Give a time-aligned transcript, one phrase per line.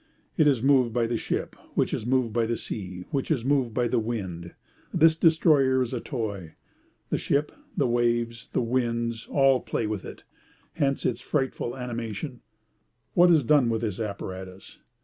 [0.35, 3.75] It is moved by the ship, which is moved by the sea, which is moved
[3.75, 4.55] by the wind.
[4.91, 6.55] This destroyer is a toy.
[7.11, 10.23] The ship, the waves, the winds, all play with it,
[10.73, 12.41] hence its frightful animation.
[13.13, 14.79] What is to be done with this apparatus?